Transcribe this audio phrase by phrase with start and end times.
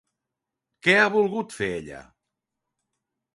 [0.87, 2.01] Què ha volgut fer ella?